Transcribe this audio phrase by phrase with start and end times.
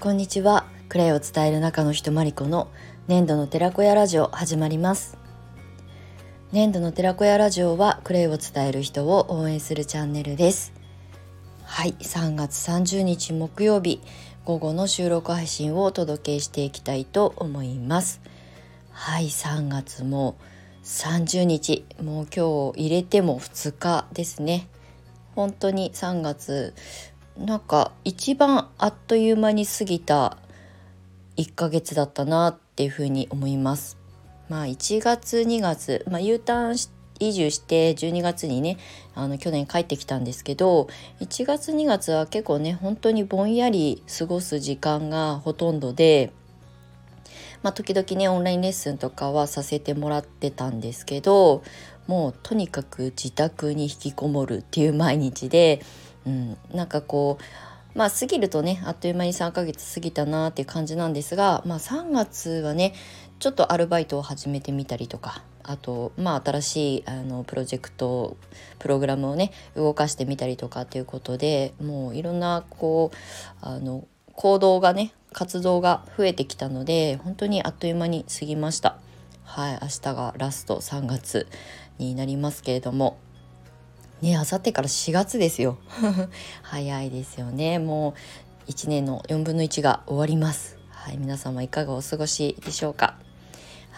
[0.00, 0.64] こんにちは。
[0.88, 2.68] クレイを伝える中の人まりこの
[3.06, 5.18] 粘土の寺子屋ラジオ始まります。
[6.52, 10.72] 粘土の寺子屋ラジオはクレイを伝える人を応援するチャンネルです。
[11.64, 14.00] はい3月30日木曜日
[14.46, 18.22] 午後の収録配信をお届けしていきたいと思います。
[18.92, 20.38] はい3月も
[20.82, 24.66] 30日もう今日入れても2日ですね。
[25.34, 26.74] 本当に3月
[27.40, 30.36] なんか一番あっという間に過ぎた
[31.38, 33.96] 1ヶ月だったなっていうふうに思います。
[34.50, 38.76] まあ1月2月、まあ、U ターン移住して12月にね
[39.14, 40.88] あの去年帰ってきたんですけど
[41.20, 46.32] 1月2月は結構ね本当にぼんやり過ごす時間がほとんどで、
[47.62, 51.62] まあ、時々ねオンラインレッスンとかはさせてもらってたんですけど
[52.06, 55.80] もうとにかく自宅に引きこもるっていう毎日で
[56.26, 62.94] うん、なんかこうまあ過ぎるとねあっという間に3ヶ月過ぎたなっていう感じなんですが、まあ、3月はね
[63.38, 68.36] ちょっとアルバイトを始めてみたりとかあとまあ新しいあのプロジェクト
[68.78, 73.16] プログラムをね動かしてみたりとかっていうことでもういろんなこう
[73.60, 78.98] あの行動がね活動が増えてきたので本当にあっという間に過ぎました。
[79.44, 81.48] はい明日がラスト3月
[81.98, 83.18] になりますけれども
[84.22, 85.78] ねあさってから4月ですよ。
[86.62, 87.78] 早いですよね。
[87.78, 88.14] も
[88.66, 90.78] う1年の4分の1が終わります。
[90.90, 93.19] はい皆様いかがお過ごしでしょうか。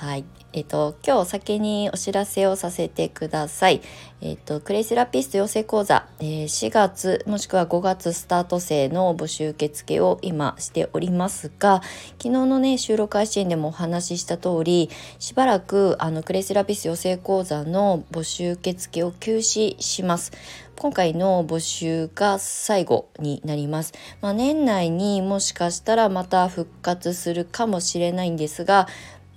[0.02, 3.80] はいえっ、と今日先にお知らせをさせてください。
[4.20, 11.82] えっ、とクレイセラピスト養成講座、えー、4月もしくは5月スタート生の募集受付を今しておりますが、
[12.20, 20.32] 昨日のね収録配信でもお話しした通り、しばらくあのクレイセラピスト養成講座の募集受付を休止します。
[20.76, 23.92] 今回の募集が最後になります。
[24.20, 28.88] まあ、年内にもしかしたらまた復活するかもしれないんですが、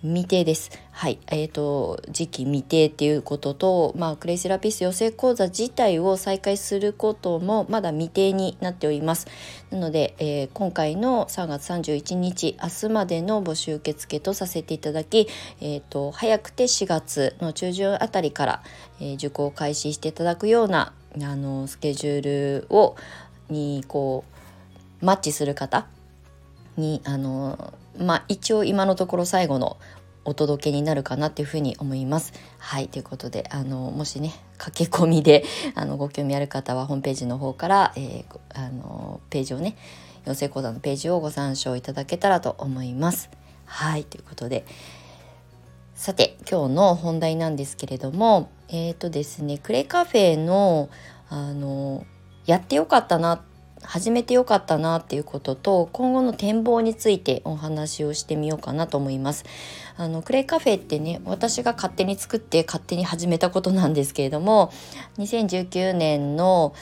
[0.05, 0.71] 未定です。
[0.91, 1.17] はい。
[1.27, 9.27] えっ、ー、と、時期未定っていうことと、まあ、クレイセラピス養成講座自体を再開することもまだ未定になっております。
[9.71, 15.27] なので、えー、今回の3月31日、明日までの募集受付とさせていただき、
[15.59, 18.63] えっ、ー、と、早くて4月の中旬あたりから、
[19.01, 22.95] え受講開始していただくような、あの、スケジュールを、
[23.49, 24.23] に、こ
[25.01, 25.87] う、マッチする方
[26.77, 29.77] に、あの、まあ一応今のところ最後の
[30.25, 32.33] お届けになるかなっていうふうに思います。
[32.57, 39.77] はいということであのもしね駆け込みで あのご興味ある方はホームページの方から、えー、あのページをね
[40.25, 43.29] 養成講座のページをご参照いただけたらと思います。
[43.65, 44.65] はいということで
[45.95, 50.89] さて今日の本題なんですけれどもえっ、ー、とですねクレカフェの
[51.29, 52.05] あの
[52.45, 53.54] やってよかったなって
[53.85, 59.45] 始めてよかったなっていうことと今後の展望についてお話をしてみようかなと思います。
[59.97, 64.73] あのクレイカフェってね私が勝手に作って勝手に始めたことなんですけれども
[65.17, 66.73] 2019年の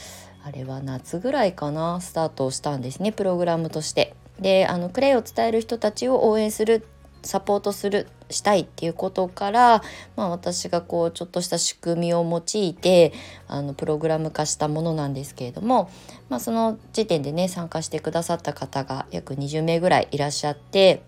[0.44, 4.16] あれは夏ぐらいかなスタートをしたんですねプログラムとして。
[4.40, 6.88] であのクレイを伝える人たちを応援する
[7.23, 9.81] サポートするしたいっていうことから、
[10.16, 13.13] まあ、私がこうちょっとした仕組みを用いて
[13.47, 15.89] あのプログラム化したものなんですけれども、
[16.29, 21.03] まあ、その時点でね参加してくださった方が約20名ぐらいいらっしゃって。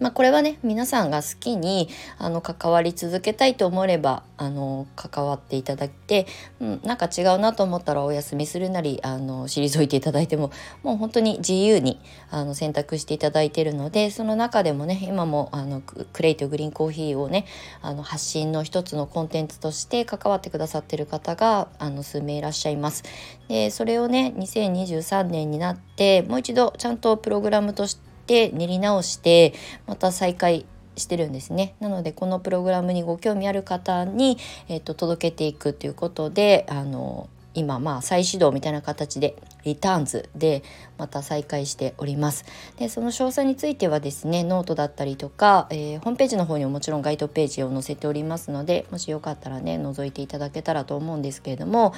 [0.00, 1.88] まあ、これはね皆さんが好きに
[2.18, 6.26] あの関わり続けたいと思えばあの関わっていただいて、
[6.60, 12.00] うん、なんか違うなと思ったらお休みするなりあの退いていただいてももう本当に自由に
[12.30, 17.46] あの選択していただいているのでその中でもね今もあのクレイとグリーンコーヒーをね
[17.82, 23.02] あの発信の一つのコンテンツとして関わってくださってる方があの数名いらっしゃいます。
[23.48, 29.54] でそれをね2023年になってもう一度ちゃんとプログラムとしてて練り直して
[29.86, 30.66] また再開
[30.96, 31.74] してるんですね。
[31.80, 34.38] なのでこのプログラムにご興味ある方に、
[34.68, 40.62] えーと、届けていくということであの今まあ再始動みたいな形でリターンズで
[40.96, 42.44] また再開しております。
[42.76, 51.94] でその詳細についてはですねノートだったりとか、えー、ホームページの方にももちろんガイドページを載せておりますのでもしよかったらね覗いていただけたらと思うんですけれども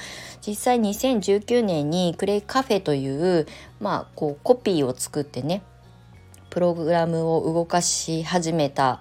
[0.46, 3.46] 実際2019年にクレイカフェという
[3.80, 5.62] まあこうコピーを作ってね
[6.50, 9.00] プログラムを動かし始めた。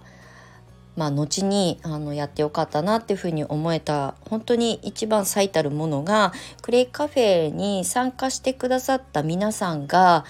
[0.96, 10.25] まあ、後にあのやってよかったなっていうふうに思えた本当に一番最たるものがクレイカフェに参加してくださった皆さんが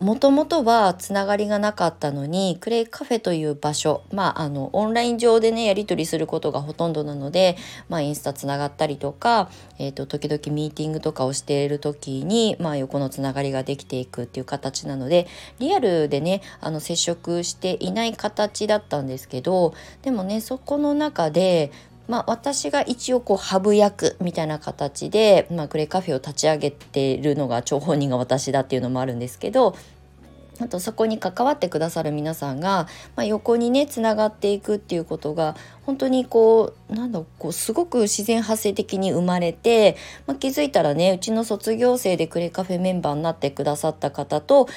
[0.00, 7.58] もともとはつながりがなかったのにクレイカフェという場所まああのオンライン上でねやり取りすることがほとんどなので、
[7.90, 15.26] まあ、インスタつながったりとか、えーと、時々ミーティングとかをしている時に、まあ、横のつながりができていくっていう形なので
[15.58, 21.72] リアルでねあの接触していない形だったんですけどでもねそこの中で
[22.10, 29.76] まあ、私が一応こうハブ役みたいな形で、まあ、クレイカフェを立ち上げてるのが張本人が私だっていうのもあるんですけど
[30.60, 35.54] あとそこに関わってくださる皆さんが、まあ、横にねつながっていくっていうことが
[35.86, 39.96] 本当にこうなんだこうすごく自然発生的に生まれて、
[40.26, 44.68] まあ、気づいたらねうちの卒業生でクレカフェメンバーになってくださった方と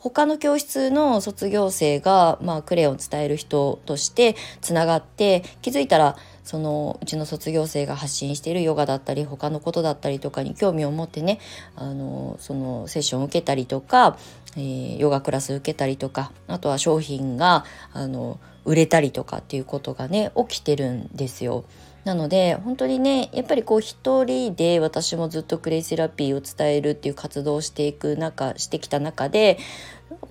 [0.00, 11.38] 他の教室の卒業生が、まあ、クレイを伝える人としてつながって気づいたらそのうちの卒業生が発信しているヨガだったり他のことだったりとかに興味を持ってね
[11.76, 14.16] あのそのセッションを受けたりとか、
[14.56, 21.64] えー、ヨガクラス受けたりとかあとは商品があの売れたりとかっていうことがね起きてるんですよ。
[22.04, 29.58] なので本当にねやっぱりこう一人で私もずっとクレイセラピーを伝えるっていう活動をしていく中してきた中で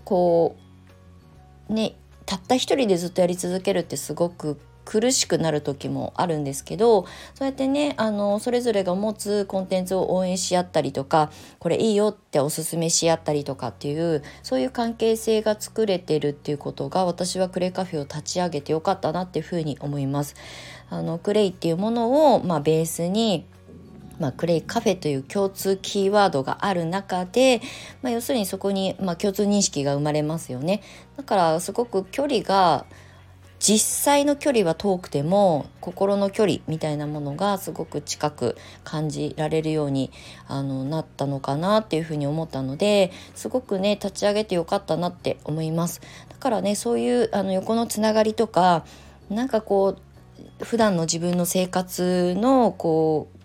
[0.04, 0.56] こ
[1.70, 1.96] うね
[2.26, 4.60] たった一人でずっとやり続けるってすごく
[4.90, 7.06] 苦しくなる時もあるんですけど
[7.36, 20.36] そうやってねあのそれぞれが持つコンテンツを応援し合ったりとかこれいいよっておすすめし合ったりとかっていうそういう関係性が作れてるっていうことが私はクレカフェを立ち上げてよかったなっていうふうに思います。
[20.90, 23.46] あのクレイっていうものを、まあ、ベースに
[24.20, 27.62] まあ、クレイカフェという共通キーワードがある中で、
[28.02, 30.82] まあ、要するにそこに、まあ、共通認識が生まれますよね
[31.16, 32.86] だからすごく距離が
[33.60, 40.12] 実際の距離は遠くても心の距離みたいなものがすごく近く感じられるように
[40.48, 46.02] あのなったのかなっていうふうに思ったのですごくね立ち上げてよかったなって思います。
[46.30, 48.86] だからねそういうあの横のつながりとか
[49.30, 49.98] なんかこ
[50.62, 53.40] う普段の自分の生活のこう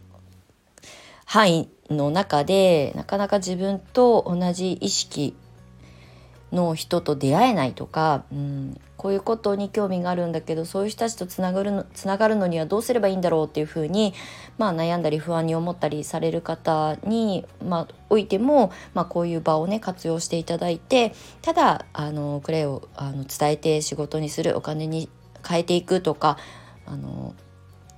[1.24, 5.34] 範囲の中でなかなか自分と同じ意識
[6.52, 14.14] の人と出会えないとか、うん、こういうことに興味があるんだけどそういう人たちとつながるのつながるのにはどうすればいいんだろうっていうふうに、
[14.56, 21.12] まあ、悩んだり不安に思ったりされる方に、まあ、おいても、まあ、こういう場をね活用していただいて
[21.42, 25.10] ただあのクレイをあの伝えて仕事にするお金に
[25.46, 26.38] 変えていくとか
[26.86, 27.34] あの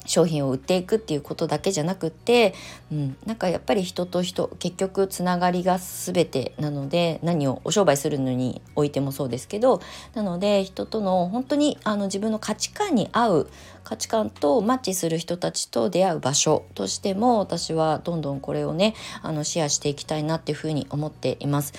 [0.07, 2.55] 商品を売っていくっていうことだけじゃなくって、
[2.91, 9.81] うん、なんかやっぱり人と人結局つながりが全てなので何をお商売するのにおいてもそうですけど
[10.15, 13.51] なので人との本当にあの自分の価値観に合う
[13.85, 21.73] 価値観とマッチする人たちと出会う場所としても私はどんどんこれをねあのシェアしていきたいなっていうふうに思っています。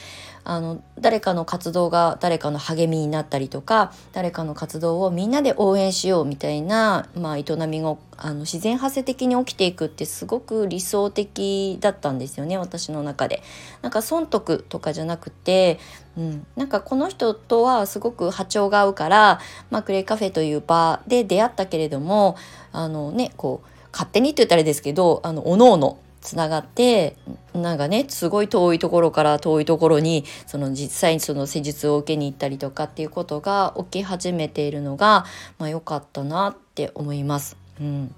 [0.50, 13.44] あの誰かの活動が誰かの励みになったりとか誰かの活動をみんなで応援しようみたいな、まあ、営みがあの自然発生的に起きていくってすごく理想的だったんですよね私の中で。
[13.82, 15.80] なんか損得とかじゃなくて、
[16.18, 22.38] うん、なんかこの人とはすごく波長が合うから、まあ、クレイカフェという場で出会ったけれども
[22.72, 25.98] あのねこう勝手にって言ったらあれですけどあのおのおの
[26.28, 27.16] つながって
[27.54, 35.26] なんかねすごい遠いところから遠いところにその実際にその施術を受けに行ったりとかっていうことが起き始めているのが
[35.58, 37.56] まあ良かったなって思います。
[37.80, 38.14] うん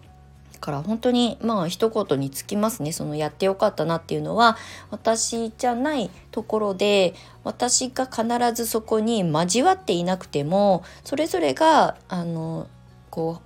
[0.53, 4.57] だから本当にまあ一言につきますねそのやってよかったなっていうのは
[4.89, 12.67] 私じゃないところで私が必ずそこに交わっていなくてもそれぞれがあの
[13.09, 13.39] こ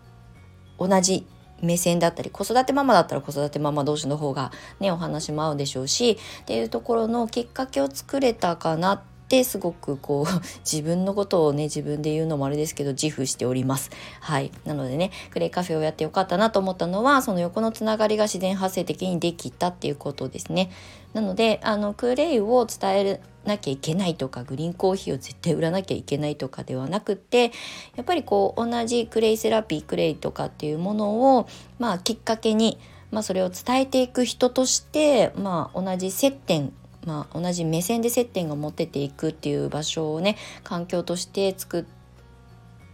[0.79, 1.27] う同じ
[1.63, 9.12] 目線だったり子育てママだったら子育てママ同士の方がねお話も合うでしょうしっていうところのきっかけを作れたかなって
[9.43, 13.89] すごくこう 自分のことをね自分で言うのもあれですけど自負しております。
[14.19, 14.51] はい。
[14.65, 20.69] なのでねクレイカフェをやってよかったなと思ったのはその横のつながりが自然発生的にできたっていうことですね。
[21.13, 27.51] なのであのクレイを伝えなきゃいけないとかグリーンコーヒーを絶対売らなきゃいけないとかではなくて
[27.95, 32.79] やっぱりこう同じクレイセラピークレイとかっていうものをまあきっかけに、
[33.11, 36.73] まあ、それを伝えていく人として、まあ、同じ接点
[37.05, 41.85] まあ、同じ目線で接点が持てていくっていう場所をね環境として作っ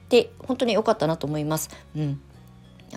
[0.09, 1.69] て本当に良かったなと思います。
[1.95, 2.21] うん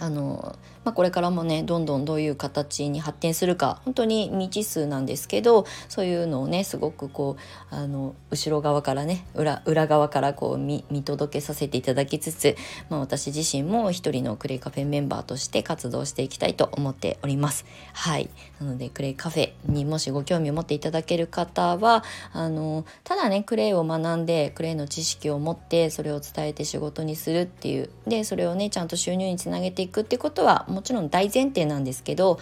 [0.00, 7.36] あのまあ、これからもねどんどんどういう形に発展するか本当に未知数なんですけどそういうのをねすごくこ
[7.70, 12.56] うあの後ろ側からね裏裏側からこう見届けさせていただきつつ、
[12.88, 17.64] まあ、私自身も一人のクレイカフェメンバーとして活動していきたいと思っております。
[17.92, 18.28] はい
[18.62, 27.90] なのでクレイカフェにもしご興味を持っていただける方はあのただねクレイを学んでクレイの知識を持ってそれを伝えて仕事にするっていう。
[28.06, 32.38] でそれをねちゃんと収入につなげていくってことはもちろん大前提なんですけど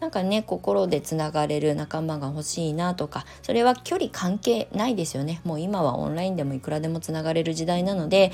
[0.00, 5.40] なんかね心でつながれる仲間が欲しいなとかそれは距離関係ないですよね。
[5.44, 8.32] もう今はオンラインでもいくらでもつながれる時代なので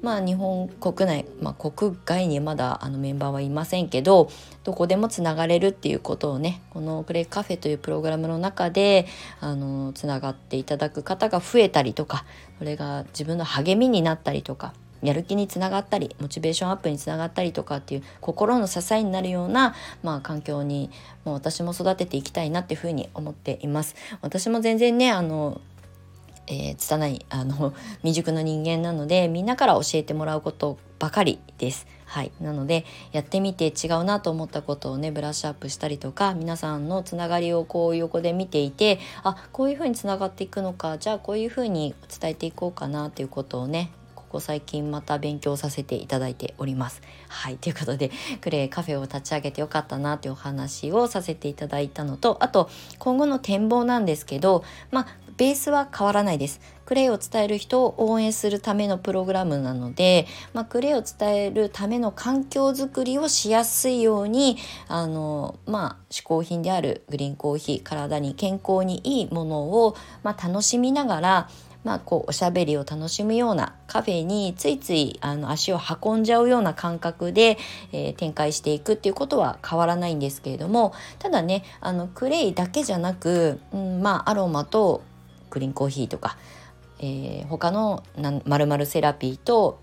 [0.00, 4.30] まあ日本国内、まあ、国外にまだあのメンバーはいませんけど
[4.64, 9.06] どこでもつながれるっていうことをねこのクレイカフェというプログラムの中で
[9.40, 12.24] あのつながっていただく方が増えたりとか
[12.58, 20.90] それが自分の励みになったりとかやる気につながったりモチベーションアップにつながったりとかっていう心の支えになるような、まあ、環境に
[21.24, 23.94] もう私も育てていきたいなっていうふうに思っています。
[24.22, 25.60] 私も全然ねあの
[26.50, 31.86] えー、拙いあの 未熟な人間なのでみんなから教えてもらうことばかりです。
[32.04, 43.92] はい、なのでやってみて違うなと思ったことをねブラッシュアップしたりとか皆さんのつながりをこう横で見ていてあこういうふうにつながっていくのかじゃあこういうふうに伝えていこうかなっていうことをね
[44.30, 47.02] ここ最近また勉強させていただいております。
[47.26, 52.70] はいということでクレイカフェを立ち上げてよかったなというお話をさせていただいたのとあと
[53.00, 55.06] 今後の展望なんですけどまあ
[55.36, 56.60] ベースは変わらないです。
[56.84, 64.58] クレイを伝える人を応援するためのプログラムなので、まあ、クレイを伝えるための環境づくりをしやすいように
[64.88, 71.48] あの、まあ、嗜好品であるグリーンコーヒー体に健康にいいものを、まあ、楽しみながら
[71.82, 77.56] まあ、こうおしゃべりを楽しむようなカフェについついあの足を運んじゃうような感覚で、
[77.92, 85.02] えー、展開していくっていうことは変わらないんですけれどもただねあのクレイだけじゃなく、うん、まあアロマと
[85.48, 86.36] クリーンコーヒーとか、
[86.98, 88.02] えー、他の
[88.44, 89.80] まるセラピーと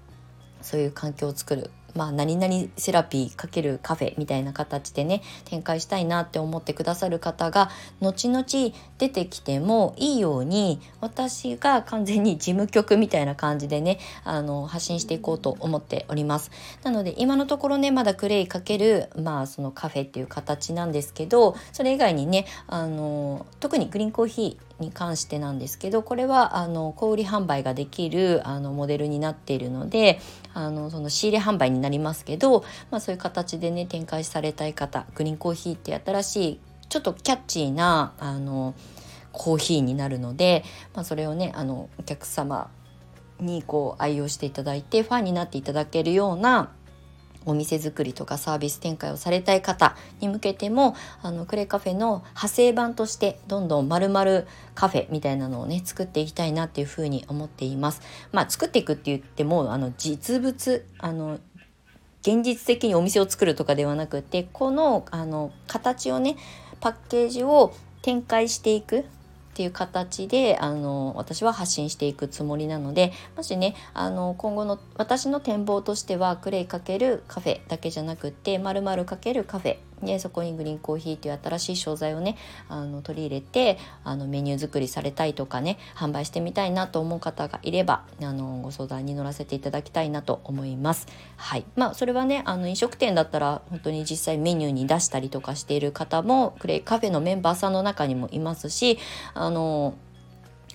[0.61, 8.45] そういう環境を作るまあ、何々セラピーかけるカフェみたいな形でね展開したいなって思ってくださる方が後々
[8.99, 16.51] 出てきてもいいように私が完全に事務局みたいな感じでねあの発信していこうと思っております。
[16.83, 30.19] なので今のところねまだクレイかけるまあそのカフェっていう形なんですけどそれ以外にねあの特にグリーンコーヒーに関してなんですけどこれはあの小売販売ができるあのモデルになっているので
[30.53, 38.75] あのその仕入れ販売になりますけど、まあ、そういう形でね展開されたい方グリーンコーヒーって新しいちょっとキャッチーなあの
[39.31, 42.69] コーヒーになるので、まあ、それをねあのお客様
[43.39, 46.71] にこう愛用していただいてファンになっていただけるような
[47.47, 54.43] お店作りとかサービス展開をされたい方に向けてもあのクレカフェの派生版としてどんどん丸々
[54.75, 58.01] カフェみたいなのをね作っていきたいなっていうふうに思っています。
[58.31, 61.39] まあ、作っていくって言ってもあの実物あの
[62.21, 66.35] 現実的にお店を作るとかではなくてこのあの形をね
[66.81, 69.05] パッケージを展開していく
[69.57, 76.67] っていう形であの私は発信していくつもりなのでもしねあの今後の私の展望としてはクレイ×
[77.27, 82.37] カフェだけじゃなくってまるかけるカフェでそこにグリーンコーヒーという新しい商材をね
[82.69, 91.07] あの取り入れてあのメニュー作りされたいとかね販売してみたいなと思う方がいればあのご相談に乗らせていただきたいなと思います。
[91.35, 98.99] はいまあ、それはねあの飲食店だったら本当に実際メニューに出したりとかしている方もクレイカフェのメンバーさんの中にもいますし
[99.33, 99.95] あの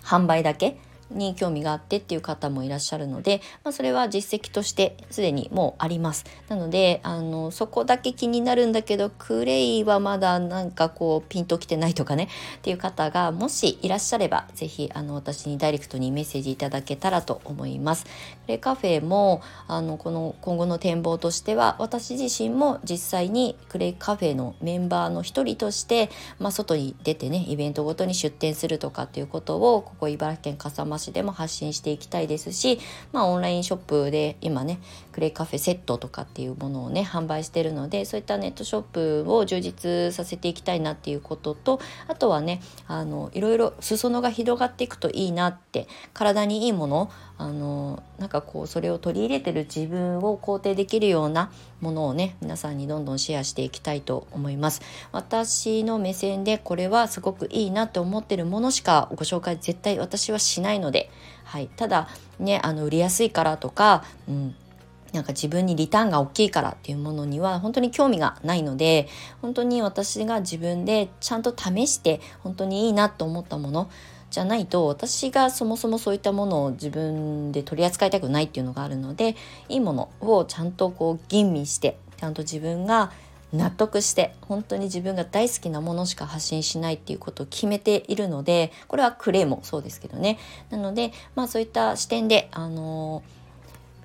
[0.03, 0.79] 販売だけ
[1.17, 6.25] に興味があってっていう方もいらっしゃるので、まあ、それは実績としてすでにもうあります。
[6.49, 18.05] なのであのそこだけ気になるんだけどクレイはまだなんかこうピンときてないとかねっていう方がもしいらっしゃれば是非あの私にダイレクトにメッセージいただけたらと思います。
[18.05, 32.79] クレイカフェもあのこの今後の展望としては私自身も実際にクレイカフェのメンバーの一人として、まあ、外に出てねイベントごとに出店するとかっていうことをここ茨城県笠間でも発信していきたいですし、
[33.13, 34.79] まあ、オンラインショップで今ね
[35.11, 47.11] クレイカフェセットとかっていうものをね販売してるのでそういったネットショップを充実させていきたいなっていうこととあとはねあのいろいろ裾野が広がっていくといいなって体にいいもの
[47.43, 54.81] あのなんかこうそれを取り入れてる自分を肯定できるようなものをね皆さんにどんどんシェアしていきたいと思います。
[55.11, 61.11] 私の目線でこれはすごくいいなって思ってるものしかご紹介絶対私はしないので、
[61.43, 62.09] はい、ただ
[62.39, 64.55] ねあの売りやすいからとか、うん、
[65.13, 69.09] なんか自分にリターンが大きいからっていうものには本当に興味がないので
[69.41, 73.91] 本当に私が自分でちゃんと試して本当にいいなと思ったもの
[74.33, 79.37] じゃないと私がそもそもそういったものを自分で取り扱いたくないっていうのがあるので
[79.69, 83.13] いいものをちゃんとこう吟味してちゃんと自分が
[83.53, 90.39] 納得して本当に自分が大好きなものしか発信しないっていうことを決めているのでこれはクレイもそうですけどね
[90.71, 93.43] なのでまあそういった視点であのー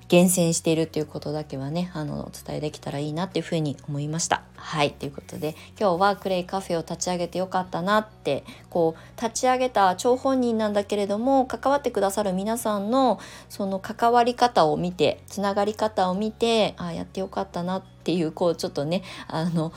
[0.08, 4.47] 厳選しているということだけはねあのお伝えできたらいいなっていうふうに思いました。
[4.60, 19.72] はいということで今日はクレイカフェを立ち上げてよかったなってこう立ち上げた張本人なんだけれども関わってくださる皆さんのその関わり方を見てつながり方を見てああやってよかったなっていうこうちょっとねあの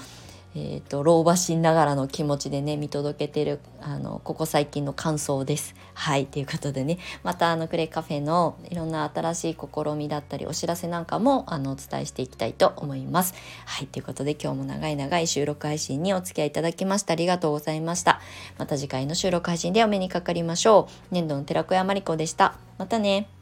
[0.53, 5.75] えーと、老婆心ながらの気持ちでね見届けてるあのここ最近の感想です。
[5.93, 13.33] はいということでねまたあのクレイカフェのいろんな新しい試みだったりお知らせなんかもあのお伝えしていきたいと思います。
[13.65, 18.19] はいということで今日も長い長い収録配信にお付き合いいただきましてありがとうございました。
[18.57, 21.13] また次回の収録配信でお目にかかりましょう。
[21.13, 22.55] 年度の寺子屋まりこでした。
[22.77, 23.40] またね。